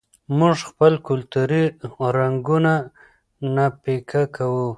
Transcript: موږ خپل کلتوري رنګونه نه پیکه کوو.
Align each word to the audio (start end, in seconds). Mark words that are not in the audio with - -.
موږ 0.37 0.57
خپل 0.69 0.93
کلتوري 1.07 1.63
رنګونه 2.17 2.73
نه 3.55 3.65
پیکه 3.83 4.23
کوو. 4.35 4.67